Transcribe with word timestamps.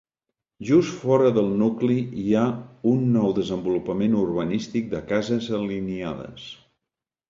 Just 0.69 0.95
fora 1.01 1.29
del 1.35 1.51
nucli 1.63 1.99
hi 2.23 2.35
ha 2.41 2.47
un 2.95 3.05
nou 3.19 3.37
desenvolupament 3.43 4.19
urbanístic 4.25 4.93
de 4.99 5.07
cases 5.17 5.55
alineades. 5.63 6.53